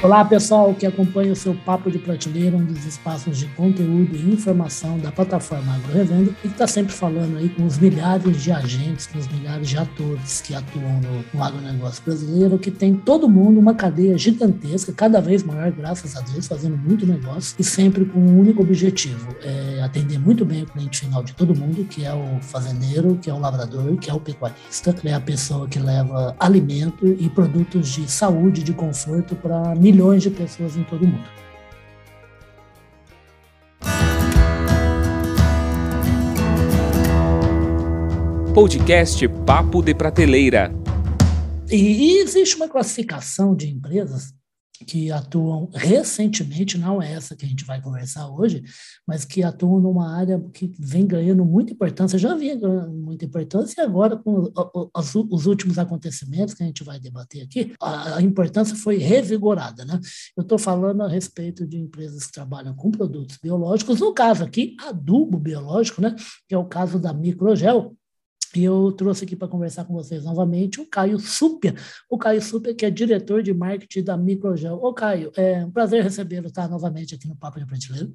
[0.00, 4.32] Olá, pessoal que acompanha o seu Papo de Prateleira, um dos espaços de conteúdo e
[4.32, 8.52] informação da plataforma Agro Revenda e que está sempre falando aí com os milhares de
[8.52, 13.28] agentes, com os milhares de atores que atuam no, no agronegócio brasileiro, que tem todo
[13.28, 18.04] mundo uma cadeia gigantesca, cada vez maior, graças a Deus, fazendo muito negócio e sempre
[18.04, 22.04] com um único objetivo, é atender muito bem o cliente final de todo mundo, que
[22.04, 25.80] é o fazendeiro, que é o lavrador, que é o pecuarista, é a pessoa que
[25.80, 31.08] leva alimento e produtos de saúde, de conforto para milhões de pessoas em todo o
[31.08, 31.28] mundo.
[38.52, 40.70] Podcast Papo de Prateleira.
[41.70, 44.34] E, e existe uma classificação de empresas
[44.84, 48.62] que atuam recentemente, não é essa que a gente vai conversar hoje,
[49.06, 53.80] mas que atuam numa área que vem ganhando muita importância, já vinha ganhando muita importância,
[53.80, 54.52] e agora, com
[54.94, 59.84] os, os últimos acontecimentos que a gente vai debater aqui, a, a importância foi revigorada.
[59.84, 59.98] Né?
[60.36, 64.76] Eu estou falando a respeito de empresas que trabalham com produtos biológicos, no caso aqui,
[64.80, 66.14] adubo biológico, né?
[66.46, 67.96] que é o caso da Microgel,
[68.54, 71.74] e eu trouxe aqui para conversar com vocês novamente o Caio Súpia.
[72.08, 74.74] O Caio Súpia, que é diretor de marketing da Microgel.
[74.74, 78.10] Ô, Caio, é um prazer recebê-lo tá, novamente aqui no Papo de Prateleira.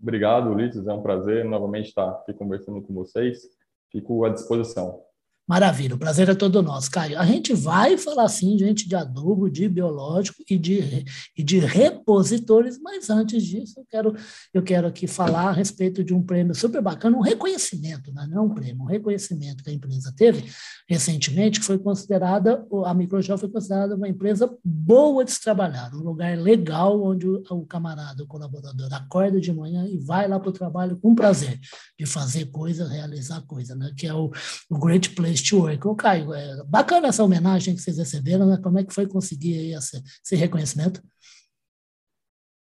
[0.00, 0.86] Obrigado, Ulisses.
[0.86, 3.42] É um prazer novamente estar aqui conversando com vocês.
[3.90, 5.00] Fico à disposição.
[5.46, 7.18] Maravilha, o prazer é todo nosso, Caio.
[7.18, 11.04] A gente vai falar sim, gente, de adubo, de biológico e de,
[11.36, 14.16] e de repositores, mas antes disso, eu quero,
[14.54, 18.26] eu quero aqui falar a respeito de um prêmio super bacana, um reconhecimento, né?
[18.30, 20.50] não é um prêmio, um reconhecimento que a empresa teve
[20.88, 25.98] recentemente, que foi considerada, a Microgel foi considerada uma empresa boa de se trabalhar, um
[25.98, 30.48] lugar legal onde o, o camarada, o colaborador, acorda de manhã e vai lá para
[30.48, 31.60] o trabalho com prazer
[31.98, 33.92] de fazer coisa, realizar coisa, né?
[33.94, 34.30] que é o,
[34.70, 35.84] o Great Place Stewart.
[35.84, 38.58] Ô, Caio, é bacana essa homenagem que vocês receberam, né?
[38.62, 41.02] Como é que foi conseguir esse, esse reconhecimento?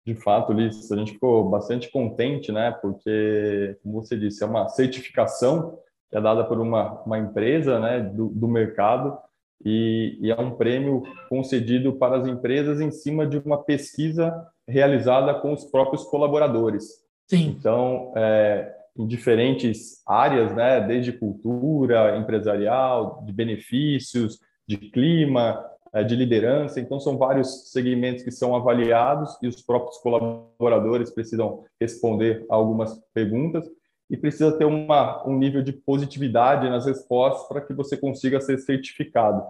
[0.06, 2.72] De fato, Ulisses, a gente ficou bastante contente, né?
[2.72, 5.80] Porque, como você disse, é uma certificação
[6.10, 9.18] que é dada por uma, uma empresa né, do, do mercado
[9.66, 15.34] e, e, é um prêmio concedido para as empresas em cima de uma pesquisa realizada
[15.36, 17.02] com os próprios colaboradores.
[17.28, 17.56] Sim.
[17.58, 26.16] Então, é, em diferentes áreas, né, desde cultura, empresarial, de benefícios, de clima, é, de
[26.16, 26.80] liderança.
[26.80, 33.66] Então, são vários segmentos que são avaliados e os próprios colaboradores precisam responder algumas perguntas
[34.10, 38.60] e precisa ter uma, um nível de positividade nas respostas para que você consiga ser
[38.60, 39.44] certificado.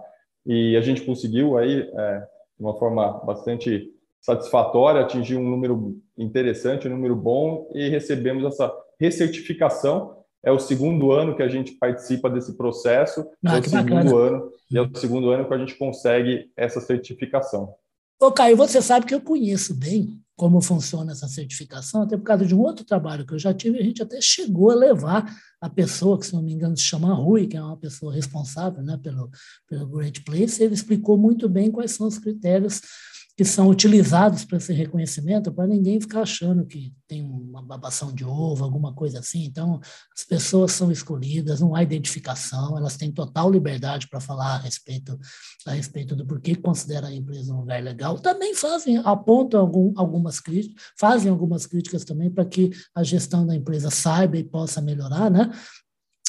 [0.46, 2.20] E a gente conseguiu aí, é,
[2.58, 3.90] de uma forma bastante
[4.20, 10.18] satisfatória, atingir um número interessante, um número bom e recebemos essa recertificação.
[10.42, 13.26] É o segundo ano que a gente participa desse processo.
[13.44, 14.16] Ah, é o segundo bacana.
[14.16, 17.74] ano e é o segundo ano que a gente consegue essa certificação.
[18.20, 22.44] Ô, Caio, você sabe que eu conheço bem como funciona essa certificação, até por causa
[22.44, 25.70] de um outro trabalho que eu já tive, a gente até chegou a levar a
[25.70, 28.98] pessoa, que se não me engano se chama Rui, que é uma pessoa responsável né,
[29.00, 29.30] pelo,
[29.68, 32.80] pelo Great Place, ele explicou muito bem quais são os critérios
[33.36, 38.24] que são utilizados para esse reconhecimento, para ninguém ficar achando que tem uma babação de
[38.24, 39.44] ovo, alguma coisa assim.
[39.44, 39.80] Então,
[40.16, 45.18] as pessoas são escolhidas, não há identificação, elas têm total liberdade para falar a respeito,
[45.66, 48.18] a respeito do porquê considera a empresa um lugar legal.
[48.20, 53.56] Também fazem, apontam algum, algumas críticas, fazem algumas críticas também para que a gestão da
[53.56, 55.50] empresa saiba e possa melhorar, né?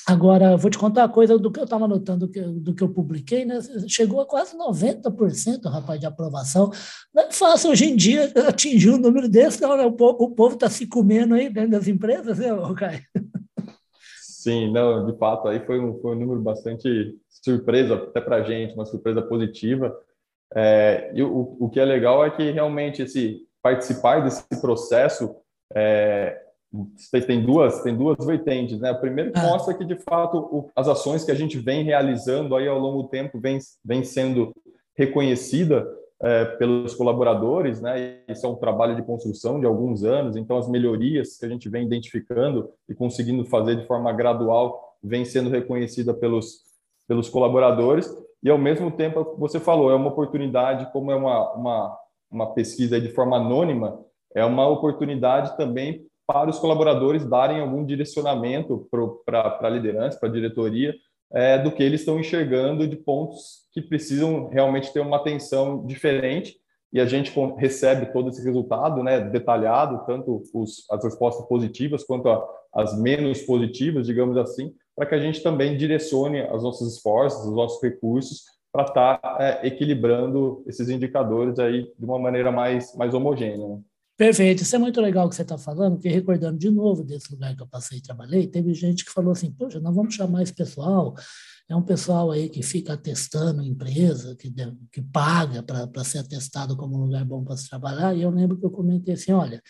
[0.07, 2.83] Agora, vou te contar uma coisa do que eu estava notando, do que, do que
[2.83, 3.59] eu publiquei, né?
[3.88, 6.69] Chegou a quase 90%, rapaz, de aprovação.
[7.13, 9.83] Não é fácil hoje em dia atingir um número desse, não, né?
[9.83, 13.01] O povo está se comendo aí dentro das empresas, né, Caio?
[14.21, 18.43] Sim, não, de fato, aí foi um, foi um número bastante surpresa até para a
[18.43, 19.95] gente, uma surpresa positiva.
[20.53, 25.35] É, e o, o que é legal é que realmente esse participar desse processo
[25.73, 26.44] é,
[27.25, 28.91] tem duas, tem duas vertentes, né?
[28.91, 29.41] O primeiro ah.
[29.41, 33.03] mostra que, de fato, o, as ações que a gente vem realizando aí ao longo
[33.03, 34.53] do tempo vem, vem sendo
[34.95, 35.87] reconhecida
[36.21, 38.19] é, pelos colaboradores, né?
[38.27, 41.69] Isso é um trabalho de construção de alguns anos, então as melhorias que a gente
[41.69, 46.61] vem identificando e conseguindo fazer de forma gradual vem sendo reconhecida pelos,
[47.07, 48.09] pelos colaboradores
[48.45, 51.97] e, ao mesmo tempo, você falou, é uma oportunidade, como é uma, uma,
[52.29, 53.99] uma pesquisa de forma anônima,
[54.35, 58.87] é uma oportunidade também para os colaboradores darem algum direcionamento
[59.25, 60.93] para a liderança, para a diretoria,
[61.33, 66.55] é, do que eles estão enxergando de pontos que precisam realmente ter uma atenção diferente.
[66.93, 72.29] E a gente recebe todo esse resultado né, detalhado, tanto os, as respostas positivas quanto
[72.29, 72.41] a,
[72.73, 77.53] as menos positivas, digamos assim, para que a gente também direcione os nossos esforços, os
[77.53, 83.13] nossos recursos para estar tá, é, equilibrando esses indicadores aí de uma maneira mais, mais
[83.13, 83.79] homogênea.
[84.17, 87.53] Perfeito, isso é muito legal que você está falando, porque recordando de novo desse lugar
[87.53, 90.53] que eu passei e trabalhei, teve gente que falou assim, poxa, nós vamos chamar esse
[90.53, 91.14] pessoal,
[91.67, 94.53] é um pessoal aí que fica atestando empresa, que,
[94.90, 98.58] que paga para ser atestado como um lugar bom para se trabalhar, e eu lembro
[98.58, 99.62] que eu comentei assim, olha,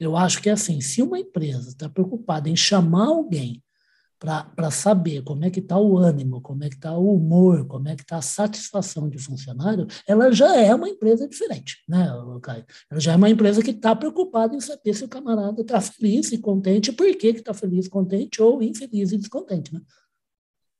[0.00, 3.62] eu acho que é assim, se uma empresa está preocupada em chamar alguém
[4.22, 7.88] para saber como é que está o ânimo, como é que está o humor, como
[7.88, 12.06] é que está a satisfação de funcionário, ela já é uma empresa diferente, né,
[12.40, 12.64] Caio?
[12.88, 16.30] Ela já é uma empresa que está preocupada em saber se o camarada está feliz
[16.30, 19.80] e contente, por que está feliz, contente ou infeliz e descontente, né?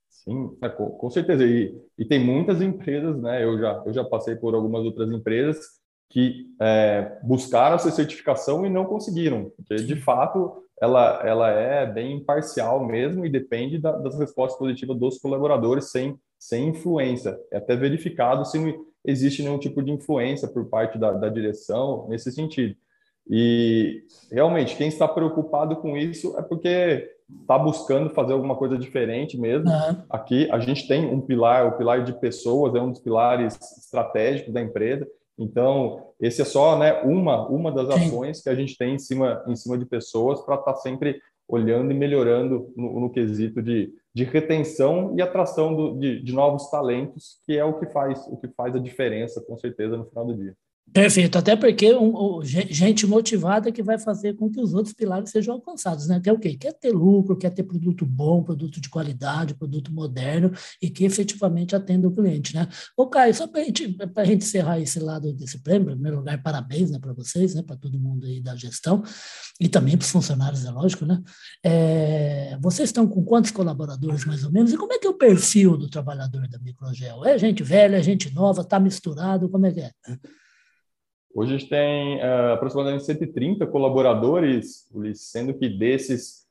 [0.09, 1.45] Sim, é, com, com certeza.
[1.45, 3.43] E, e, tem muitas empresas, né?
[3.43, 5.59] Eu já, eu já passei por algumas outras empresas
[6.09, 12.17] que é, buscaram essa certificação e não conseguiram, porque de fato ela, ela é bem
[12.17, 17.39] imparcial mesmo e depende da, das respostas positivas dos colaboradores sem, sem influência.
[17.53, 22.09] É até verificado se não existe nenhum tipo de influência por parte da, da direção
[22.09, 22.75] nesse sentido.
[23.31, 24.03] E
[24.33, 27.09] realmente, quem está preocupado com isso é porque
[27.43, 29.71] está buscando fazer alguma coisa diferente mesmo.
[29.71, 30.03] Uhum.
[30.11, 34.53] Aqui a gente tem um pilar, o pilar de pessoas, é um dos pilares estratégicos
[34.53, 35.07] da empresa.
[35.43, 39.43] Então, esse é só né, uma, uma das ações que a gente tem em cima,
[39.47, 43.93] em cima de pessoas para estar tá sempre olhando e melhorando no, no quesito de,
[44.15, 48.37] de retenção e atração do, de, de novos talentos, que é o que faz o
[48.37, 50.57] que faz a diferença, com certeza, no final do dia.
[50.93, 55.31] Perfeito, até porque um, um, gente motivada que vai fazer com que os outros pilares
[55.31, 56.21] sejam alcançados, né?
[56.21, 56.55] Que é o quê?
[56.55, 60.53] Quer ter lucro, quer ter produto bom, produto de qualidade, produto moderno
[60.83, 62.69] e que efetivamente atenda o cliente, né?
[62.95, 66.43] Ô, Caio, só para gente, a gente encerrar esse lado desse prêmio, em primeiro lugar,
[66.43, 67.63] parabéns né, para vocês, né?
[67.63, 69.03] Para todo mundo aí da gestão
[69.59, 71.23] e também para os funcionários, é lógico, né?
[71.65, 74.71] É, vocês estão com quantos colaboradores mais ou menos?
[74.71, 77.25] E como é que é o perfil do trabalhador da Microgel?
[77.25, 79.91] É gente velha, é gente nova, está misturado, como é que é?
[81.35, 86.43] Hoje a gente tem uh, aproximadamente 130 colaboradores, sendo que desses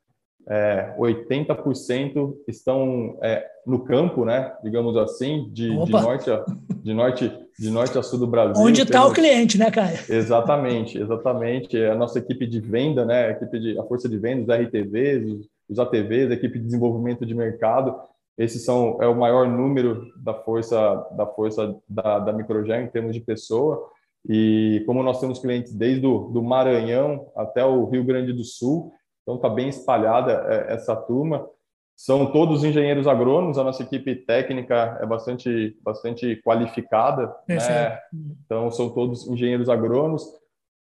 [0.48, 4.54] é, 80% estão é, no campo, né?
[4.64, 6.46] Digamos assim, de, de, norte a,
[6.82, 8.64] de, norte, de norte a sul do Brasil.
[8.64, 10.00] Onde está o cliente, né, Caio?
[10.10, 11.78] Exatamente, exatamente.
[11.78, 13.28] A nossa equipe de venda, né?
[13.28, 17.26] A, equipe de, a força de vendas, os RTVs, os, ATVs, a equipe de desenvolvimento
[17.26, 17.96] de mercado.
[18.38, 23.14] Esses são é o maior número da força da força da, da Microgel em termos
[23.14, 23.90] de pessoa.
[24.28, 28.94] E como nós temos clientes desde o do Maranhão até o Rio Grande do Sul,
[29.24, 31.48] então está bem espalhada é, essa turma.
[31.96, 37.34] São todos engenheiros agrônomos, a nossa equipe técnica é bastante, bastante qualificada.
[37.48, 38.00] Né?
[38.46, 40.24] Então, são todos engenheiros agrônomos.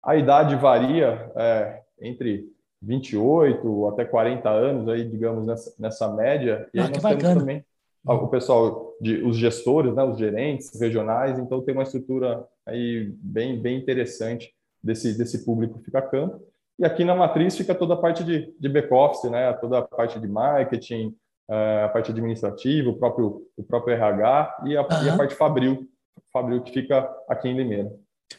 [0.02, 2.48] A idade varia é, entre
[2.82, 6.68] 28 até 40 anos, aí, digamos, nessa, nessa média.
[6.74, 7.64] E ah, nós temos também
[8.04, 13.60] o pessoal, de, os gestores, né, os gerentes regionais, então tem uma estrutura aí bem,
[13.60, 14.52] bem interessante
[14.82, 16.40] desse, desse público fica campo.
[16.78, 20.20] E aqui na matriz fica toda a parte de, de back-office, né, toda a parte
[20.20, 21.14] de marketing,
[21.48, 25.04] eh, a parte administrativa, o próprio, o próprio RH e a, uhum.
[25.04, 25.88] e a parte fabril,
[26.32, 27.90] fabril que fica aqui em Limeira.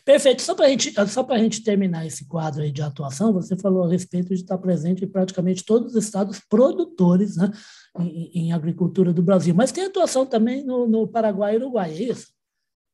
[0.03, 0.41] Perfeito.
[0.41, 3.89] Só para gente, só a gente terminar esse quadro aí de atuação, você falou a
[3.89, 7.51] respeito de estar presente em praticamente todos os estados produtores né,
[7.99, 9.55] em, em agricultura do Brasil.
[9.55, 12.33] Mas tem atuação também no, no Paraguai e Uruguai, é isso?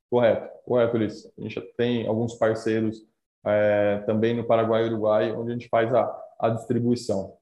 [0.10, 1.32] Correto, correto, Ulisses.
[1.38, 3.06] A gente tem alguns parceiros
[3.46, 7.38] é, também no Paraguai e Uruguai, onde a gente faz a, a distribuição.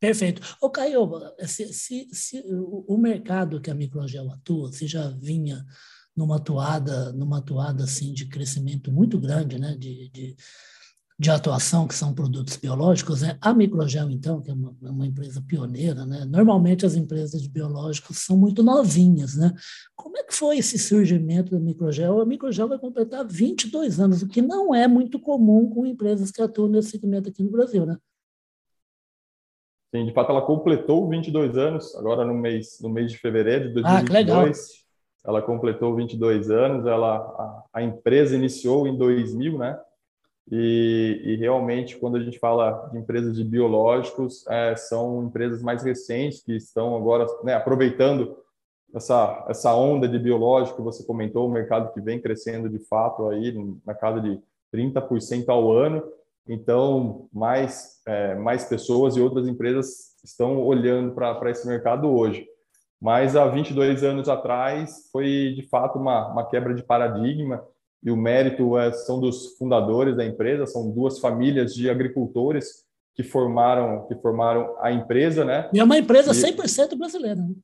[0.00, 0.42] Perfeito.
[0.60, 1.08] Ô, Caio,
[1.46, 2.44] se, se, se
[2.86, 5.64] o mercado que a Microgel atua, se já vinha
[6.16, 10.36] numa toada, numa toada assim de crescimento muito grande, né, de, de,
[11.18, 13.38] de atuação, que são produtos biológicos, né?
[13.40, 16.24] A Microgel, então, que é uma, é uma, empresa pioneira, né?
[16.24, 19.52] Normalmente as empresas de biológicos são muito novinhas, né?
[19.94, 22.20] Como é que foi esse surgimento da Microgel?
[22.20, 26.42] A Microgel vai completar 22 anos, o que não é muito comum com empresas que
[26.42, 27.96] atuam nesse segmento aqui no Brasil, né?
[29.94, 33.74] Sim, de fato ela completou 22 anos agora no mês no mês de fevereiro de
[33.74, 33.84] 2022.
[33.84, 34.48] Ah, que legal
[35.24, 39.80] ela completou 22 anos, ela, a, a empresa iniciou em 2000, né?
[40.50, 45.82] E, e, realmente, quando a gente fala de empresas de biológicos, é, são empresas mais
[45.82, 48.36] recentes que estão agora né, aproveitando
[48.94, 53.28] essa, essa onda de biológico que você comentou, o mercado que vem crescendo de fato
[53.28, 53.54] aí
[53.86, 54.38] na casa de
[54.72, 56.02] 30% ao ano.
[56.46, 62.46] Então, mais, é, mais pessoas e outras empresas estão olhando para esse mercado hoje.
[63.00, 67.62] Mas há 22 anos atrás foi de fato uma, uma quebra de paradigma
[68.02, 72.84] e o mérito é, são dos fundadores da empresa, são duas famílias de agricultores
[73.14, 75.70] que formaram que formaram a empresa, né?
[75.72, 77.40] E é uma empresa 100% brasileira.
[77.40, 77.54] Né?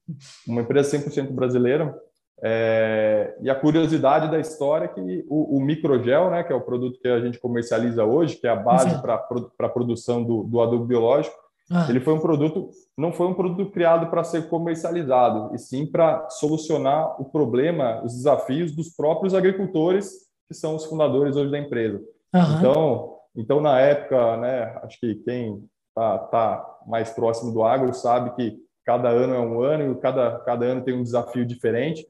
[0.46, 1.94] Uma empresa 100% brasileira.
[2.42, 6.62] É, e a curiosidade da história é que o, o, microgel, né, que é o
[6.62, 9.26] produto que a gente comercializa hoje, que é a base para
[9.58, 11.36] a produção do, do adubo biológico,
[11.70, 11.86] ah.
[11.88, 16.28] ele foi um produto, não foi um produto criado para ser comercializado, e sim para
[16.28, 20.10] solucionar o problema, os desafios dos próprios agricultores,
[20.48, 22.00] que são os fundadores hoje da empresa.
[22.34, 22.58] Uhum.
[22.58, 28.34] Então, então, na época, né, acho que quem está tá mais próximo do agro sabe
[28.34, 32.04] que cada ano é um ano e cada, cada ano tem um desafio diferente.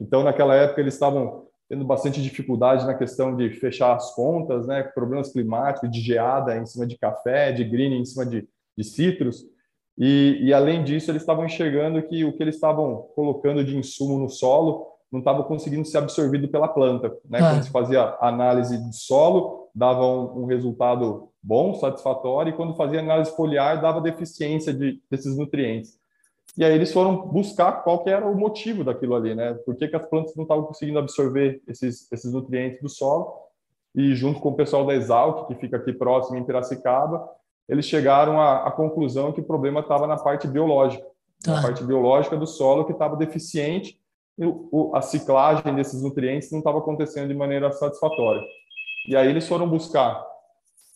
[0.00, 4.82] Então, naquela época, eles estavam tendo bastante dificuldade na questão de fechar as contas, né,
[4.82, 9.44] problemas climáticos, de geada em cima de café, de green em cima de, de citros.
[9.96, 14.18] E, e, além disso, eles estavam enxergando que o que eles estavam colocando de insumo
[14.18, 17.16] no solo não estava conseguindo ser absorvido pela planta.
[17.28, 17.38] Né?
[17.38, 17.50] Ah.
[17.50, 22.98] Quando se fazia análise de solo, dava um, um, resultado bom, satisfatório, e quando fazia
[22.98, 25.96] análise foliar, dava deficiência de, desses nutrientes.
[26.56, 29.54] E aí eles foram buscar qual que era o motivo daquilo ali, né?
[29.64, 33.32] Por que, que as plantas não estavam conseguindo absorver esses, esses nutrientes do solo?
[33.94, 37.28] E junto com o pessoal da Exalc, que fica aqui próximo em Piracicaba,
[37.68, 41.04] eles chegaram à, à conclusão que o problema estava na parte biológica,
[41.42, 41.56] tá.
[41.56, 43.98] na parte biológica do solo que estava deficiente
[44.38, 48.42] e o, a ciclagem desses nutrientes não estava acontecendo de maneira satisfatória.
[49.08, 50.24] E aí eles foram buscar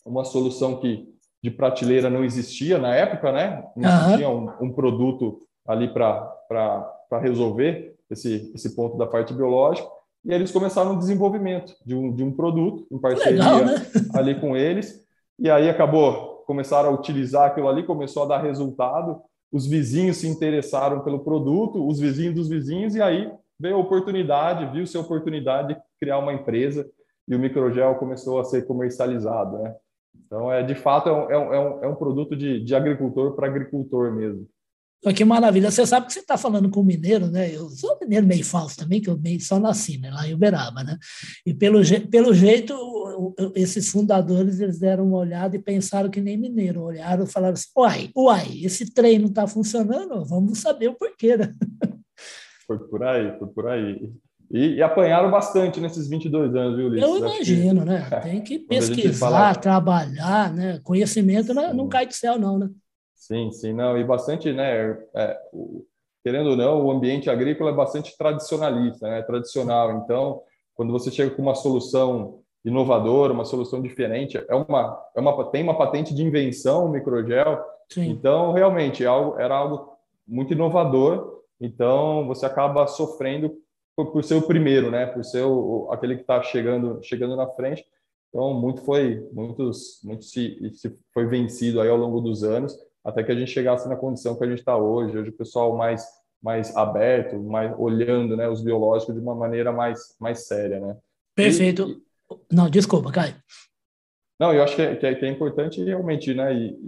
[0.05, 1.07] uma solução que
[1.43, 3.63] de prateleira não existia na época, né?
[3.77, 4.17] Não uhum.
[4.17, 9.89] tinha um, um produto ali para resolver esse, esse ponto da parte biológica.
[10.25, 13.87] E eles começaram o desenvolvimento de um, de um produto em parceria Legal, né?
[14.15, 15.01] ali com eles.
[15.39, 19.21] E aí acabou, começaram a utilizar aquilo ali, começou a dar resultado.
[19.53, 24.73] Os vizinhos se interessaram pelo produto, os vizinhos dos vizinhos, e aí veio a oportunidade,
[24.73, 26.89] viu-se a oportunidade de criar uma empresa
[27.29, 29.75] e o microgel começou a ser comercializado, né?
[30.25, 33.47] Então, é, de fato, é um, é um, é um produto de, de agricultor para
[33.47, 34.49] agricultor mesmo.
[35.15, 35.71] Que maravilha.
[35.71, 37.55] Você sabe que você está falando com mineiro, né?
[37.55, 40.11] Eu sou mineiro meio falso também, que eu meio só nasci, né?
[40.11, 40.99] Lá em Uberaba, né?
[41.47, 42.75] E pelo, pelo jeito,
[43.55, 46.83] esses fundadores, eles deram uma olhada e pensaram que nem mineiro.
[46.83, 51.37] Olharam e falaram assim, uai, uai, esse trem não está funcionando, vamos saber o porquê,
[51.37, 51.55] né?
[52.67, 54.13] Foi por aí, foi por aí.
[54.51, 57.09] E, e, apanharam bastante nesses 22 anos, viu, Ulisses?
[57.09, 57.87] Eu imagino, que...
[57.87, 58.21] né?
[58.23, 59.55] Tem que pesquisar, fala...
[59.55, 60.79] trabalhar, né?
[60.85, 62.69] Conhecimento não, não, cai do céu, não, né?
[63.15, 63.97] Sim, sim, não.
[63.97, 64.99] E bastante, né?
[65.15, 65.83] É, o,
[66.23, 69.23] querendo ou não, o ambiente agrícola é bastante tradicionalista, né?
[69.23, 70.03] Tradicional.
[70.05, 70.43] Então,
[70.75, 75.63] quando você chega com uma solução inovadora, uma solução diferente, é uma, é uma, tem
[75.63, 77.61] uma patente de invenção, o microgel.
[77.89, 78.11] Sim.
[78.11, 79.93] Então, realmente, é algo, era algo
[80.27, 81.43] muito inovador.
[81.61, 83.53] Então, você acaba sofrendo
[83.97, 85.07] por, por ser o primeiro, né?
[85.07, 87.85] Por ser o, aquele que está chegando, chegando na frente.
[88.29, 93.25] Então, muito foi, muitos, muito se, se foi vencido aí ao longo dos anos, até
[93.25, 95.17] que a gente chegasse na condição que a gente está hoje.
[95.17, 96.07] Hoje o pessoal mais,
[96.43, 100.97] mais aberto, mais olhando, né, os biológicos de uma maneira mais, mais séria, né?
[101.35, 101.89] Perfeito.
[101.89, 102.08] E,
[102.51, 103.35] Não, desculpa, Caio.
[104.41, 106.55] Não, eu acho que é, que é, que é importante realmente, né?
[106.55, 106.79] E,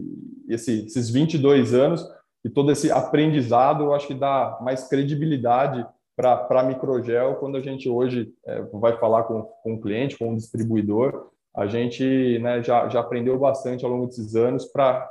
[0.49, 2.07] e esse, esses 22 anos
[2.45, 7.89] e todo esse aprendizado, eu acho que dá mais credibilidade para microgel, quando a gente
[7.89, 12.89] hoje é, vai falar com, com um cliente, com um distribuidor, a gente né, já,
[12.89, 15.11] já aprendeu bastante ao longo desses anos para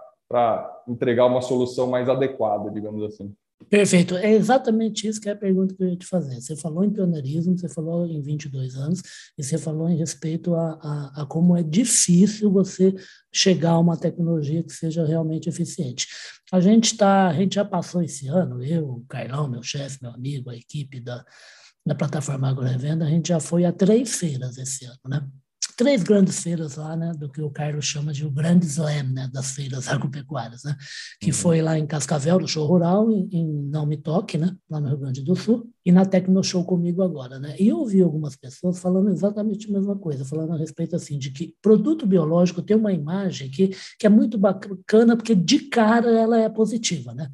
[0.88, 3.33] entregar uma solução mais adequada, digamos assim.
[3.69, 4.17] Perfeito.
[4.17, 6.41] É exatamente isso que é a pergunta que eu ia te fazer.
[6.41, 9.01] Você falou em pioneirismo, você falou em 22 anos,
[9.38, 12.95] e você falou em respeito a, a, a, como é difícil você
[13.31, 16.07] chegar a uma tecnologia que seja realmente eficiente.
[16.51, 20.11] A gente está, a gente já passou esse ano, eu, o Carlão, meu chefe, meu
[20.11, 21.23] amigo, a equipe da,
[21.85, 25.27] da plataforma AgroRevenda, a gente já foi a três feiras esse ano, né?
[25.79, 29.29] Três grandes feiras lá, né, do que o Carlos chama de o grande slam, né,
[29.31, 30.75] das feiras agropecuárias, né,
[31.21, 31.33] que uhum.
[31.33, 34.89] foi lá em Cascavel, no show rural, em, em Não Me Toque, né, lá no
[34.89, 38.36] Rio Grande do Sul, e na Tecno Show comigo agora, né, e eu ouvi algumas
[38.36, 42.75] pessoas falando exatamente a mesma coisa, falando a respeito, assim, de que produto biológico tem
[42.75, 47.29] uma imagem que, que é muito bacana, porque de cara ela é positiva, né,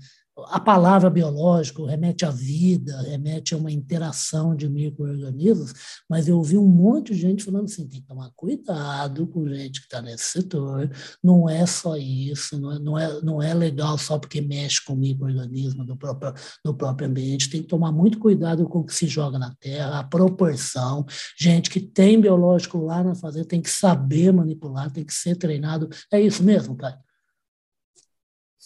[0.47, 5.73] a palavra biológico remete à vida, remete a uma interação de micro-organismos,
[6.09, 9.79] mas eu ouvi um monte de gente falando assim: tem que tomar cuidado com gente
[9.79, 10.91] que está nesse setor,
[11.23, 14.95] não é só isso, não é, não é, não é legal só porque mexe com
[14.95, 19.07] micro-organismo do próprio, do próprio ambiente, tem que tomar muito cuidado com o que se
[19.07, 21.05] joga na terra, a proporção.
[21.37, 25.89] Gente que tem biológico lá na fazenda tem que saber manipular, tem que ser treinado.
[26.11, 27.04] É isso mesmo, cara?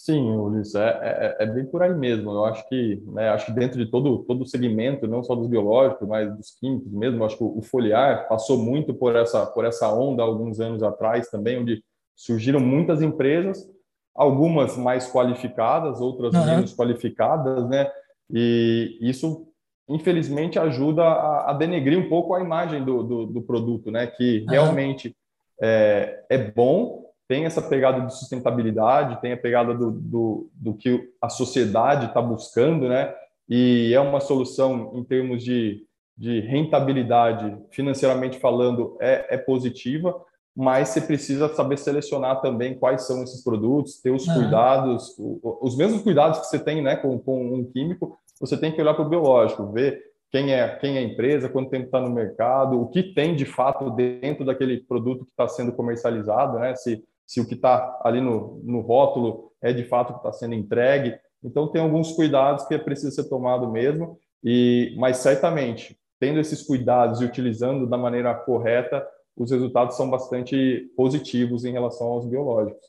[0.02, 2.30] Sim, Ulisses, é, é, é, bem por aí mesmo.
[2.30, 5.46] Eu acho que, né, acho que dentro de todo todo o segmento, não só dos
[5.46, 9.66] biológicos, mas dos químicos mesmo, acho que o, o foliar passou muito por essa por
[9.66, 11.84] essa onda alguns anos atrás também, onde
[12.16, 13.68] surgiram muitas empresas,
[14.14, 16.46] algumas mais qualificadas, outras uhum.
[16.46, 17.90] menos qualificadas, né?
[18.30, 19.48] E isso
[19.86, 24.06] infelizmente ajuda a, a, denegrir um pouco a imagem do, do, do produto, né?
[24.06, 25.14] Que realmente
[25.60, 31.12] é, é, bom, tem essa pegada de sustentabilidade, tem a pegada do, do, do que
[31.22, 33.14] a sociedade está buscando, né?
[33.48, 35.86] E é uma solução em termos de,
[36.18, 40.20] de rentabilidade, financeiramente falando, é, é positiva,
[40.56, 46.02] mas você precisa saber selecionar também quais são esses produtos, ter os cuidados, os mesmos
[46.02, 49.08] cuidados que você tem né, com, com um químico, você tem que olhar para o
[49.08, 53.04] biológico, ver quem é, quem é a empresa, quanto tempo está no mercado, o que
[53.04, 56.74] tem de fato dentro daquele produto que está sendo comercializado, né?
[56.74, 60.32] se, se o que está ali no, no rótulo é de fato o que está
[60.32, 61.16] sendo entregue.
[61.44, 66.60] Então, tem alguns cuidados que é preciso ser tomado mesmo, e mas certamente, tendo esses
[66.60, 69.06] cuidados e utilizando da maneira correta,
[69.36, 72.84] os resultados são bastante positivos em relação aos biológicos.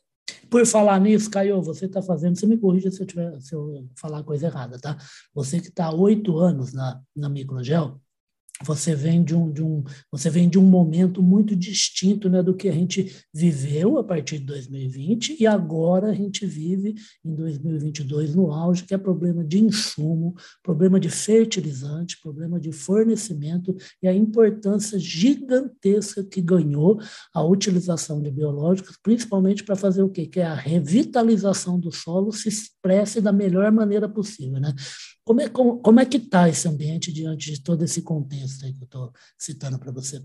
[0.50, 3.86] Por falar nisso, Caio, você está fazendo, você me corrija se eu, tiver, se eu
[3.96, 4.98] falar coisa errada, tá?
[5.36, 8.02] Você que está há oito anos na, na Microgel,
[8.64, 12.54] você vem de um, de um, você vem de um momento muito distinto né, do
[12.54, 18.36] que a gente viveu a partir de 2020 e agora a gente vive em 2022
[18.36, 24.14] no auge, que é problema de insumo, problema de fertilizante, problema de fornecimento e a
[24.14, 27.00] importância gigantesca que ganhou
[27.34, 30.26] a utilização de biológicos, principalmente para fazer o quê?
[30.26, 34.60] Que é a revitalização do solo se expresse da melhor maneira possível.
[34.60, 34.74] Né?
[35.24, 38.74] Como é, como, como é que está esse ambiente diante de todo esse contexto aí
[38.74, 40.22] que eu estou citando para você?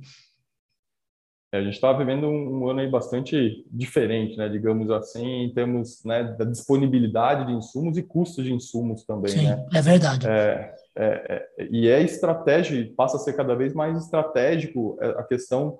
[1.53, 5.55] É, a gente está vivendo um, um, ano aí bastante diferente, né, digamos assim, em
[5.55, 9.33] termos né, da disponibilidade de insumos e custos de insumos também.
[9.33, 9.67] Sim, né?
[9.73, 10.27] é verdade.
[10.27, 15.23] É, é, é, e é estratégia, passa a ser cada vez mais estratégico é, a
[15.23, 15.79] questão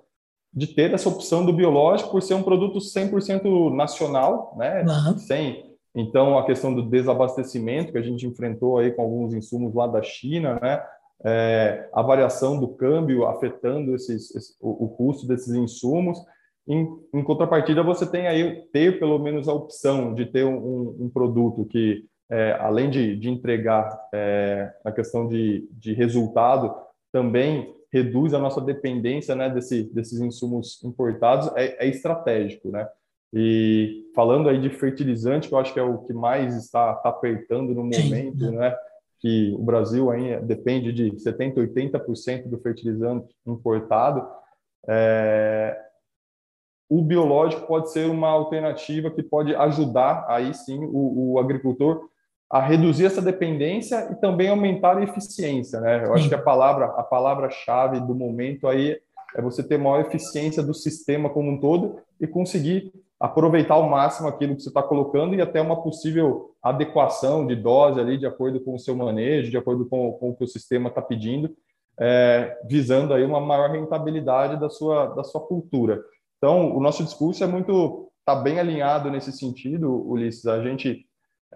[0.53, 5.17] de ter essa opção do biológico por ser um produto 100% nacional, né, uhum.
[5.17, 9.87] sem então, a questão do desabastecimento que a gente enfrentou aí com alguns insumos lá
[9.87, 10.83] da China, né?
[11.25, 16.19] É, a variação do câmbio afetando esses, esse, o, o, custo desses insumos.
[16.67, 21.09] Em, em, contrapartida, você tem aí ter pelo menos a opção de ter um, um
[21.09, 26.75] produto que, é, além de, de entregar é, a questão de, de resultado,
[27.11, 32.87] também reduz a nossa dependência né, desse, desses insumos importados, é, é estratégico, né?
[33.33, 37.09] E falando aí de fertilizante, que eu acho que é o que mais está, está
[37.09, 38.55] apertando no momento, Sim.
[38.55, 38.75] né?
[39.19, 44.27] Que o Brasil ainda depende de 70%, 80% do fertilizante importado.
[44.87, 45.77] É...
[46.89, 52.07] O biológico pode ser uma alternativa que pode ajudar aí sim o, o agricultor
[52.49, 56.05] a reduzir essa dependência e também aumentar a eficiência, né?
[56.05, 58.97] Eu acho que a palavra a palavra-chave do momento aí
[59.35, 64.27] é você ter maior eficiência do sistema como um todo e conseguir aproveitar ao máximo
[64.27, 68.59] aquilo que você está colocando e até uma possível adequação de dose ali de acordo
[68.59, 71.49] com o seu manejo, de acordo com, com o que o sistema está pedindo,
[71.99, 75.99] é, visando aí uma maior rentabilidade da sua, da sua cultura.
[76.37, 80.45] Então, o nosso discurso é muito, está bem alinhado nesse sentido, Ulisses.
[80.45, 81.03] A gente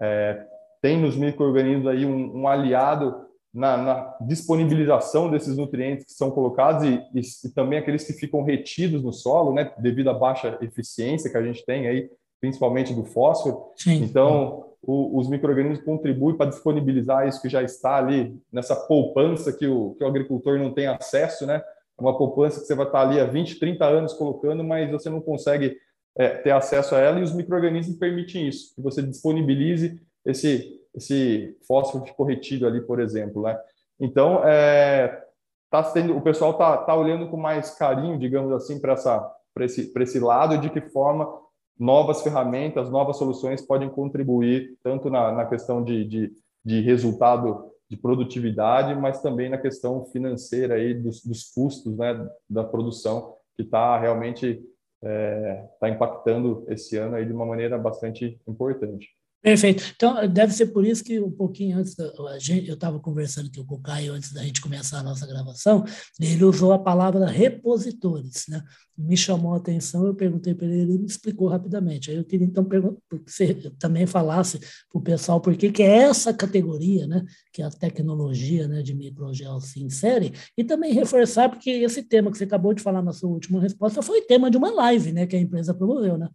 [0.00, 0.44] é,
[0.80, 3.14] tem nos micro-organismos aí um, um aliado
[3.52, 8.42] na, na, disponibilização desses nutrientes que são colocados e, e, e, também aqueles que ficam
[8.42, 12.10] retidos no solo, né, devido à baixa eficiência que a gente tem aí,
[12.40, 13.72] principalmente do fósforo.
[13.76, 14.02] Sim.
[14.02, 19.66] Então, o, os microrganismos contribuem para disponibilizar isso que já está ali nessa poupança que
[19.66, 21.62] o, que o agricultor não tem acesso, né?
[21.98, 25.10] É uma poupança que você vai estar ali há 20, 30 anos colocando, mas você
[25.10, 25.76] não consegue
[26.16, 31.56] é, ter acesso a ela e os microrganismos permitem isso, que você disponibilize esse esse
[31.66, 33.58] fósforo ficou retido ali, por exemplo, né?
[33.98, 35.24] Então, é,
[35.70, 39.64] tá sendo, o pessoal tá, tá olhando com mais carinho, digamos assim, para essa para
[39.64, 41.28] esse, esse lado de que forma
[41.78, 46.32] novas ferramentas, novas soluções podem contribuir tanto na, na questão de, de,
[46.64, 52.64] de resultado de produtividade, mas também na questão financeira aí dos, dos custos né, da
[52.64, 54.62] produção, que está realmente
[55.02, 59.10] é, tá impactando esse ano aí de uma maneira bastante importante.
[59.42, 59.82] Perfeito.
[59.96, 61.96] Então, deve ser por isso que um pouquinho antes,
[62.38, 65.84] gente, eu estava conversando aqui com o Caio antes da gente começar a nossa gravação,
[66.20, 68.62] ele usou a palavra repositores, né?
[68.96, 72.08] Me chamou a atenção, eu perguntei para ele, ele me explicou rapidamente.
[72.08, 72.78] Aí eu queria então que
[73.26, 77.24] você também falasse para o pessoal por que, é essa categoria, né?
[77.52, 82.38] Que a tecnologia né, de microgel se insere, e também reforçar, porque esse tema que
[82.38, 85.26] você acabou de falar na sua última resposta foi tema de uma live, né?
[85.26, 86.28] Que a empresa promoveu, né?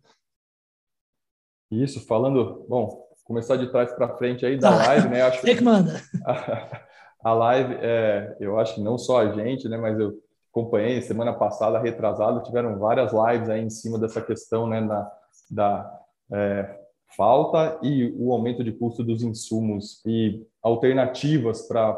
[1.72, 5.22] Isso, falando, bom, começar de trás para frente aí da ah, live, né?
[5.22, 6.02] Acho que manda.
[6.26, 6.82] A,
[7.30, 9.78] a live, é, eu acho que não só a gente, né?
[9.78, 10.14] Mas eu
[10.52, 14.80] acompanhei semana passada, retrasada, tiveram várias lives aí em cima dessa questão, né?
[14.82, 15.12] Na,
[15.50, 16.00] da
[16.32, 16.80] é,
[17.16, 21.94] falta e o aumento de custo dos insumos e alternativas para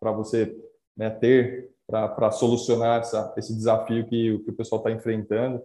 [0.00, 0.54] para você
[0.96, 5.60] né, ter, para solucionar essa, esse desafio que, que o pessoal está enfrentando.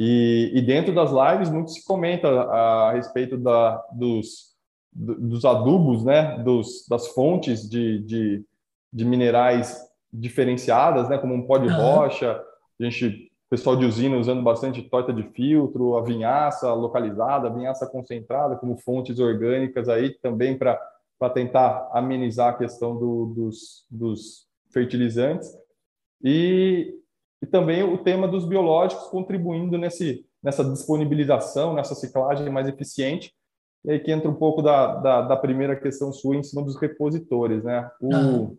[0.00, 4.54] E, e, dentro das lives, muito se comenta a, a respeito da, dos,
[4.92, 8.44] dos adubos, né, dos, das fontes de, de,
[8.92, 9.76] de minerais
[10.12, 12.40] diferenciadas, né, como um pó de rocha,
[12.80, 17.84] a gente, pessoal de usina usando bastante torta de filtro, a vinhaça localizada, a vinhaça
[17.84, 20.78] concentrada, como fontes orgânicas aí também para
[21.34, 25.52] tentar amenizar a questão do, dos, dos fertilizantes.
[26.22, 26.94] E,
[27.42, 33.32] e também o tema dos biológicos contribuindo nesse, nessa disponibilização, nessa ciclagem mais eficiente.
[33.84, 36.76] E aí que entra um pouco da, da, da primeira questão sua em cima dos
[36.76, 37.88] repositores, né?
[38.00, 38.50] O, ah.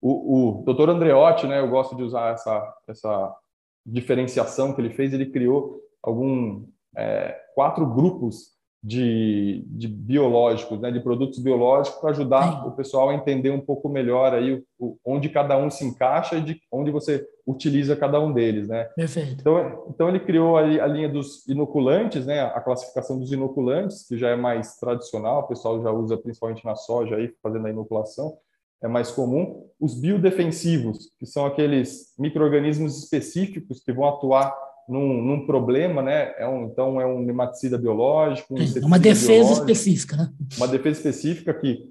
[0.00, 1.58] o, o doutor Andreotti, né?
[1.58, 3.36] Eu gosto de usar essa, essa
[3.84, 5.12] diferenciação que ele fez.
[5.12, 6.64] Ele criou algum
[6.96, 12.68] é, quatro grupos de, de biológicos, né, de produtos biológicos, para ajudar Sim.
[12.68, 16.40] o pessoal a entender um pouco melhor aí o, onde cada um se encaixa e
[16.40, 18.84] de onde você utiliza cada um deles, né?
[18.94, 19.40] Perfeito.
[19.40, 24.18] Então, então ele criou ali a linha dos inoculantes, né, a classificação dos inoculantes, que
[24.18, 28.36] já é mais tradicional, o pessoal já usa principalmente na soja aí fazendo a inoculação,
[28.82, 29.66] é mais comum.
[29.80, 34.54] Os biodefensivos, que são aqueles microrganismos específicos que vão atuar
[34.86, 36.34] num, num problema, né?
[36.38, 38.54] É um, então, é um nematicida biológico.
[38.54, 40.32] Um é uma defesa específica, né?
[40.56, 41.84] Uma defesa específica que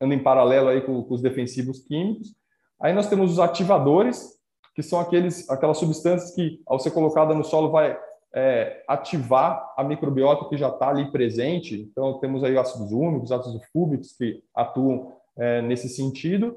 [0.00, 2.34] anda em paralelo aí com, com, os defensivos químicos.
[2.80, 4.34] Aí nós temos os ativadores,
[4.74, 7.96] que são aqueles, aquelas substâncias que, ao ser colocada no solo, vai
[8.34, 11.80] é, ativar a microbiota que já está ali presente.
[11.80, 16.56] Então, temos aí ácidos úmicos, ácidos fúbicos que atuam é, nesse sentido.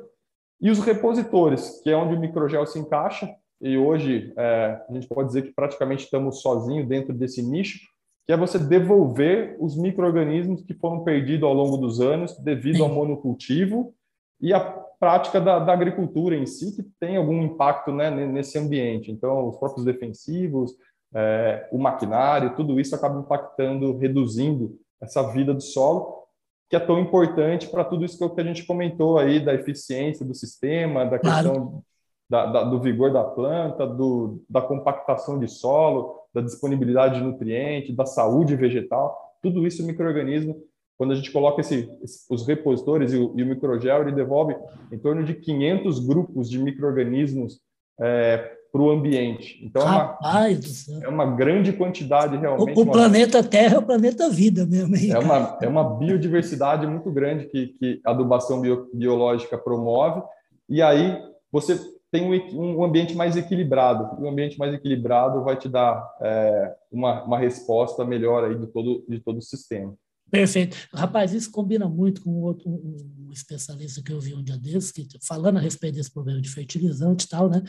[0.59, 3.29] E os repositores, que é onde o microgel se encaixa,
[3.61, 7.79] e hoje é, a gente pode dizer que praticamente estamos sozinhos dentro desse nicho,
[8.25, 12.89] que é você devolver os micro-organismos que foram perdidos ao longo dos anos devido ao
[12.89, 13.93] monocultivo
[14.41, 19.11] e a prática da, da, agricultura em si, que tem algum impacto né, nesse ambiente.
[19.11, 20.73] Então, os próprios defensivos,
[21.13, 26.23] é, o maquinário, tudo isso acaba impactando, reduzindo essa vida do solo,
[26.69, 30.33] que é tão importante para tudo isso que a gente comentou aí, da eficiência do
[30.33, 31.83] sistema, da questão claro
[32.29, 37.95] da, da, do vigor da planta, do, da compactação de solo, da disponibilidade de nutrientes,
[37.95, 40.61] da saúde vegetal, tudo isso o microorganismo,
[40.97, 41.89] quando a gente coloca esse,
[42.29, 44.55] os repositores e o, e o microgel, ele devolve
[44.91, 47.59] em torno de 500 grupos de microorganismos
[47.99, 49.59] é, para o ambiente.
[49.63, 52.77] Então, Rapaz é, uma, é uma grande quantidade realmente.
[52.77, 54.95] O, o planeta Terra é o planeta vida mesmo.
[54.95, 60.21] Hein, é, uma, é uma biodiversidade muito grande que, que a adubação bio, biológica promove.
[60.67, 61.17] E aí
[61.51, 61.79] você
[62.11, 64.17] tem um, ambiente mais equilibrado.
[64.19, 68.67] E um ambiente mais equilibrado vai te dar é, uma, uma resposta melhor aí de
[68.67, 69.93] todo, de todo o sistema.
[70.29, 70.75] Perfeito.
[70.93, 75.07] Rapaz, isso combina muito com outro, um especialista que eu vi um dia desses, que,
[75.21, 77.63] falando a respeito desse problema de fertilizante e tal, né?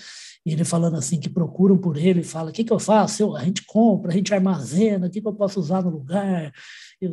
[0.45, 3.23] E ele falando assim que procuram por ele, fala: o que, que eu faço?
[3.23, 6.53] Eu, a gente compra, a gente armazena, o que, que eu posso usar no lugar?
[7.01, 7.13] Eu,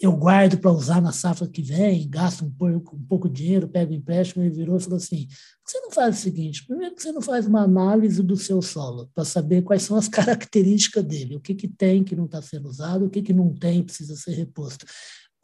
[0.00, 3.68] eu guardo para usar na safra que vem, gasto um pouco, um pouco de dinheiro,
[3.68, 4.42] pego empréstimo.
[4.42, 5.28] Ele virou e falou assim:
[5.66, 9.10] você não faz o seguinte: primeiro que você não faz uma análise do seu solo
[9.14, 12.68] para saber quais são as características dele, o que, que tem que não está sendo
[12.68, 14.86] usado, o que, que não tem precisa ser reposto.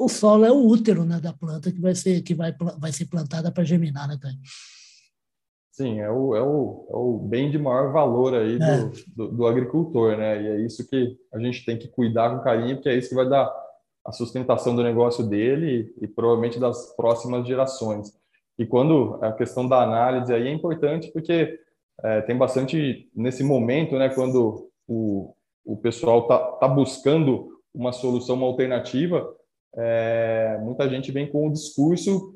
[0.02, 3.06] O solo é o útero né, da planta que vai ser que vai, vai ser
[3.06, 4.36] plantada para germinar, né, Caio?
[5.70, 8.90] Sim, é o, é, o, é o bem de maior valor aí do, é.
[9.16, 10.42] do, do, agricultor, né?
[10.42, 13.14] E é isso que a gente tem que cuidar com carinho, porque é isso que
[13.14, 13.50] vai dar
[14.04, 18.12] a sustentação do negócio dele e, e provavelmente das próximas gerações.
[18.58, 21.58] E quando a questão da análise aí é importante porque
[22.02, 25.32] é, tem bastante nesse momento, né, quando o,
[25.64, 29.26] o pessoal está tá buscando uma solução, uma alternativa,
[29.76, 32.34] é, muita gente vem com o discurso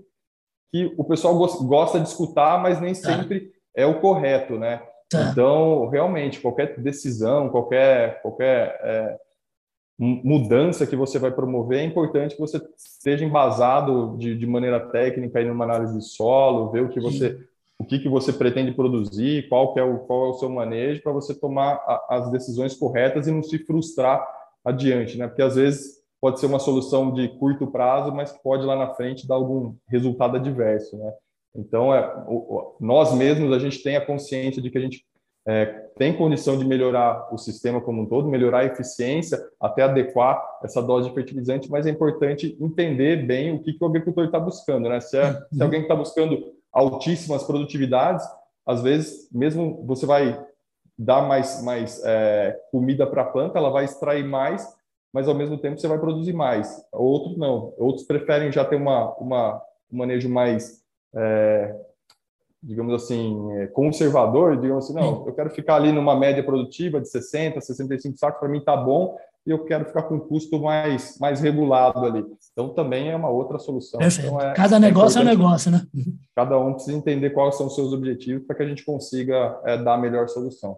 [0.72, 3.01] que o pessoal gosta de escutar, mas nem tá.
[3.01, 4.83] sempre é o correto, né?
[5.09, 5.31] Tá.
[5.31, 9.18] Então, realmente, qualquer decisão, qualquer, qualquer é,
[9.99, 15.38] mudança que você vai promover, é importante que você esteja embasado de, de maneira técnica
[15.38, 17.38] aí numa análise de solo, ver o que você
[17.79, 21.03] o que, que você pretende produzir, qual que é o qual é o seu manejo
[21.03, 24.27] para você tomar a, as decisões corretas e não se frustrar
[24.64, 25.29] adiante, né?
[25.29, 29.27] Porque às vezes pode ser uma solução de curto prazo, mas pode lá na frente
[29.27, 31.13] dar algum resultado adverso, né?
[31.55, 32.15] Então, é,
[32.81, 35.05] nós mesmos a gente tem a consciência de que a gente
[35.49, 35.65] é,
[35.97, 40.83] tem condição de melhorar o sistema como um todo, melhorar a eficiência, até adequar essa
[40.83, 44.89] dose de fertilizante, mas é importante entender bem o que, que o agricultor está buscando.
[44.89, 45.01] Né?
[45.01, 45.63] Se, é, se uhum.
[45.63, 48.27] alguém está buscando altíssimas produtividades,
[48.67, 50.45] às vezes, mesmo você vai
[50.99, 54.67] dar mais, mais é, comida para a planta, ela vai extrair mais,
[55.12, 56.85] mas ao mesmo tempo você vai produzir mais.
[56.92, 57.73] Outros não.
[57.79, 60.83] Outros preferem já ter uma, uma um manejo mais
[61.14, 61.75] é,
[62.62, 67.09] digamos assim, é, conservador, digamos assim, não, eu quero ficar ali numa média produtiva de
[67.09, 69.16] 60, 65 sacos, para mim tá bom,
[69.47, 72.25] e eu quero ficar com um custo mais, mais regulado ali.
[72.53, 74.01] Então, também é uma outra solução.
[74.03, 75.87] Então, é, cada negócio é, é um negócio, né?
[76.35, 79.79] Cada um precisa entender quais são os seus objetivos para que a gente consiga é,
[79.79, 80.77] dar a melhor solução.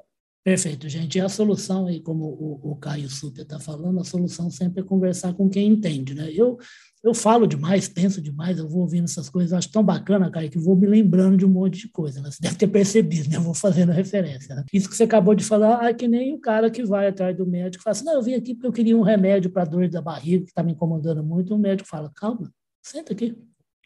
[0.48, 1.18] Perfeito, gente.
[1.18, 4.82] E a solução, aí, como o, o Caio Super está falando, a solução sempre é
[4.82, 6.32] conversar com quem entende, né?
[6.32, 6.56] Eu,
[7.04, 10.58] eu falo demais, penso demais, eu vou ouvindo essas coisas, acho tão bacana, cara, que
[10.58, 12.30] vou me lembrando de um monte de coisa, né?
[12.30, 13.37] Você deve ter percebido, né?
[13.37, 14.54] Eu vou fazendo referência.
[14.54, 14.64] Né?
[14.72, 17.46] Isso que você acabou de falar, é que nem o cara que vai atrás do
[17.46, 19.87] médico e fala assim, não, eu vim aqui porque eu queria um remédio para dor
[19.90, 22.50] da barriga, que está me incomodando muito, o médico fala, calma,
[22.82, 23.37] senta aqui,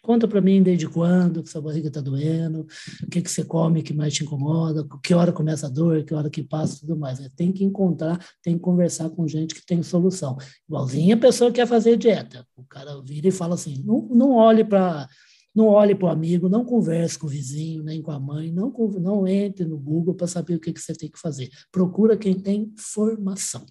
[0.03, 2.67] Conta para mim desde quando que sua barriga está doendo,
[3.05, 6.13] o que, que você come que mais te incomoda, que hora começa a dor, que
[6.13, 7.21] hora que passa tudo mais.
[7.37, 10.37] Tem que encontrar, tem que conversar com gente que tem solução.
[10.69, 12.45] Igualzinho a pessoa que quer fazer dieta.
[12.57, 15.09] O cara vira e fala assim: não, não olhe para
[15.55, 18.73] não olhe para o amigo, não converse com o vizinho, nem com a mãe, não,
[18.99, 21.51] não entre no Google para saber o que, que você tem que fazer.
[21.71, 23.67] Procura quem tem formação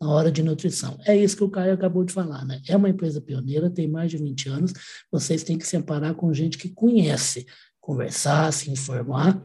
[0.00, 0.98] na hora de nutrição.
[1.06, 2.60] É isso que o Caio acabou de falar, né?
[2.68, 4.72] É uma empresa pioneira, tem mais de 20 anos,
[5.10, 7.46] vocês têm que se amparar com gente que conhece,
[7.80, 9.42] conversar, se informar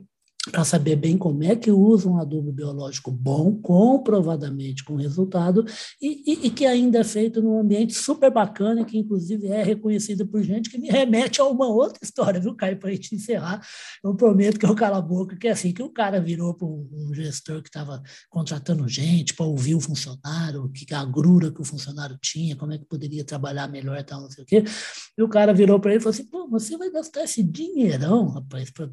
[0.49, 5.65] para saber bem como é que usa um adubo biológico bom, comprovadamente com resultado,
[6.01, 10.27] e, e, e, que ainda é feito num ambiente super bacana, que inclusive é reconhecido
[10.27, 13.61] por gente que me remete a uma outra história, viu, Caio, para a gente encerrar.
[14.03, 16.67] Eu prometo que eu calo a boca, que é assim, que o cara virou para
[16.67, 21.65] um, gestor que estava contratando gente para ouvir o funcionário, que a grura que o
[21.65, 24.63] funcionário tinha, como é que poderia trabalhar melhor e tal, não sei o quê.
[25.17, 28.27] E o cara virou para ele e falou assim, pô, você vai gastar esse dinheirão,
[28.29, 28.89] rapaz, para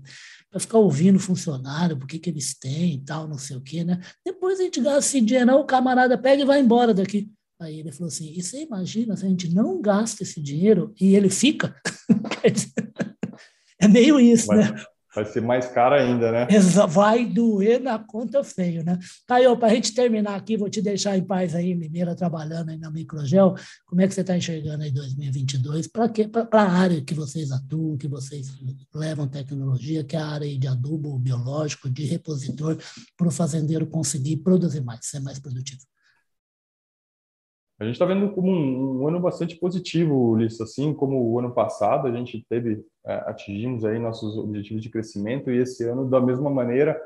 [0.59, 3.61] ficar ouvindo o funcionário funcionário, por que, que eles têm e tal, não sei o
[3.61, 4.01] quê, né?
[4.25, 7.31] Depois a gente gasta esse dinheiro, o camarada pega e vai embora daqui.
[7.61, 11.15] Aí ele falou assim: e você imagina se a gente não gasta esse dinheiro e
[11.15, 11.75] ele fica?
[13.81, 14.85] é meio isso, Mas, né?
[15.17, 16.47] Vai ser mais caro ainda, né?
[16.91, 18.99] Vai doer na conta feio, né?
[19.27, 22.77] Caio, para a gente terminar aqui, vou te deixar em paz aí, Limeira, trabalhando aí
[22.77, 23.55] na Microgel.
[23.87, 25.87] Como é que você está enxergando aí 2022?
[25.87, 26.11] Para
[26.53, 28.47] a área que vocês atuam, que vocês
[28.95, 32.77] levam tecnologia, que é a área de adubo biológico, de repositor,
[33.17, 35.81] para o fazendeiro conseguir produzir mais, ser mais produtivo?
[37.79, 41.53] A gente está vendo como um, um, ano bastante positivo, Ulisses, assim como o ano
[41.53, 46.21] passado, a gente teve, é, atingimos aí nossos objetivos de crescimento e esse ano da
[46.21, 46.99] mesma maneira.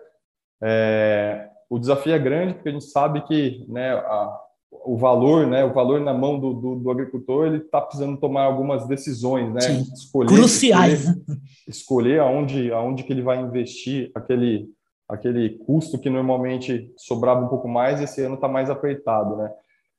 [0.62, 5.64] É, o desafio é grande porque a gente sabe que né, a, o valor, né,
[5.64, 9.60] o valor na mão do, do, do agricultor, ele está precisando tomar algumas decisões, né,
[9.60, 14.68] Sim, escolher, cruciais, escolher, escolher aonde, aonde que ele vai investir aquele
[15.08, 19.50] aquele custo que normalmente sobrava um pouco mais, esse ano está mais apertado, né?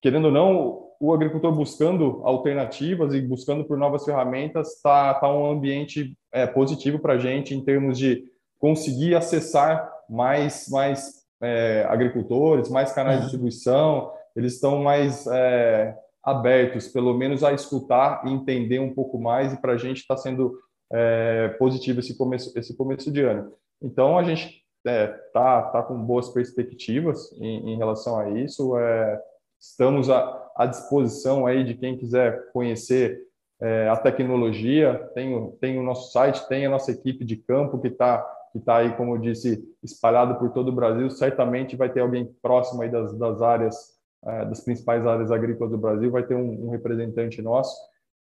[0.02, 5.50] Querendo ou não, o agricultor buscando alternativas e buscando por novas ferramentas está tá um
[5.50, 8.24] ambiente é, positivo para a gente em termos de
[8.60, 16.88] conseguir acessar mais, mais é, agricultores, mais canais de distribuição, eles estão mais é, abertos,
[16.88, 20.56] pelo menos a escutar e entender um pouco mais, e para a gente está sendo
[20.94, 23.52] é, positivo esse começo, esse começo de ano.
[23.82, 28.78] Então, a gente está é, tá com boas perspectivas em, em relação a isso.
[28.78, 29.20] É,
[29.62, 33.22] Estamos à, à disposição aí de quem quiser conhecer
[33.62, 35.10] é, a tecnologia.
[35.14, 38.78] Tem, tem o nosso site, tem a nossa equipe de campo que está que tá
[38.78, 41.10] aí, como eu disse, espalhado por todo o Brasil.
[41.10, 45.78] Certamente vai ter alguém próximo aí das, das áreas, é, das principais áreas agrícolas do
[45.78, 47.74] Brasil, vai ter um, um representante nosso.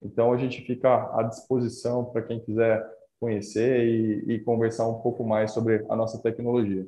[0.02, 2.86] Então, a gente fica à disposição para quem quiser
[3.20, 6.88] conhecer e, e, conversar um pouco mais sobre a nossa tecnologia.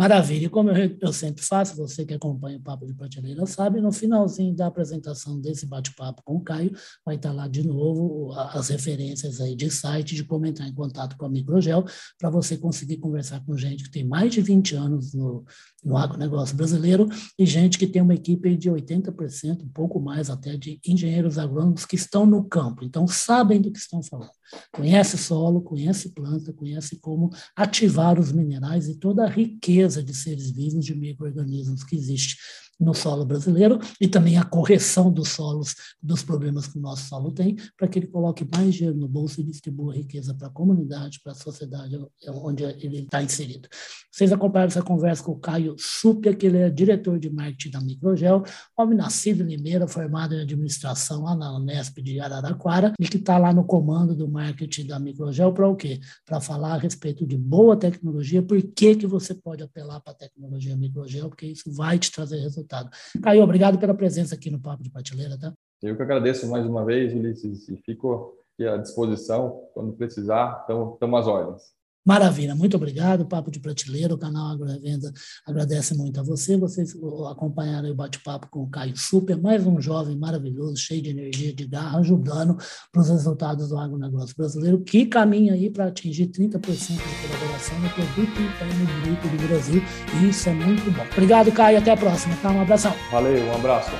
[0.00, 0.46] Maravilha.
[0.46, 3.92] E como eu, eu, sempre faço, você que acompanha o Papo de Prateleira sabe, no
[3.92, 6.72] finalzinho da apresentação desse bate-papo com o Caio,
[7.04, 11.18] vai estar lá de novo as referências aí de site, de como entrar em contato
[11.18, 11.84] com a Microgel,
[12.18, 15.44] para você conseguir conversar com gente que tem mais de 20 anos no,
[15.84, 17.06] no agronegócio brasileiro
[17.38, 21.84] e gente que tem uma equipe de 80%, um pouco mais até, de engenheiros agrônomos
[21.84, 24.39] que estão no campo, então sabem do que estão falando.
[24.72, 30.50] Conhece solo, conhece planta, conhece como ativar os minerais e toda a riqueza de seres
[30.50, 32.36] vivos, de micro-organismos que existe
[32.80, 37.30] no solo brasileiro e também a correção dos solos, dos problemas que o nosso solo
[37.30, 41.20] tem, para que ele coloque mais dinheiro no bolso e distribua riqueza para a comunidade,
[41.22, 43.68] para a sociedade onde ele está inserido.
[44.10, 47.80] Vocês acompanharam essa conversa com o Caio Supia, que ele é diretor de marketing da
[47.80, 48.42] Microgel,
[48.76, 53.36] homem nascido em Limeira, formado em administração lá na Unesp de Araraquara, e que está
[53.36, 56.00] lá no comando do marketing da Microgel para o quê?
[56.24, 60.16] Para falar a respeito de boa tecnologia, por que, que você pode apelar para a
[60.16, 62.90] tecnologia Microgel, porque isso vai te trazer resultados resultado.
[63.22, 65.52] Caio, obrigado pela presença aqui no Papo de Prateleira, tá?
[65.82, 71.20] Eu que agradeço mais uma vez, Ulisses, e fico, aqui à disposição, quando precisar, estamos
[71.20, 71.62] às ordens.
[72.04, 73.26] Maravilha, muito obrigado.
[73.26, 75.12] Papo de Prateleira, o canal Agrovenda
[75.46, 76.56] agradece muito a você.
[76.56, 76.94] Vocês
[77.30, 81.66] acompanharam o bate-papo com o Caio Super, mais um jovem maravilhoso, cheio de energia, de
[81.66, 82.56] garra, ajudando
[82.90, 87.90] para os resultados do agronegócio brasileiro, que caminha aí para atingir 30% de colaboração no
[87.90, 89.82] produto interno bruto do Brasil.
[90.20, 91.04] E isso é muito bom.
[91.12, 91.78] Obrigado, Caio.
[91.78, 92.34] Até a próxima.
[92.36, 92.50] Tá?
[92.50, 92.94] Um abração.
[93.10, 93.90] Valeu, um abraço.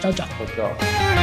[0.00, 0.28] Tchau, tchau.
[0.28, 1.15] Tchau, tchau.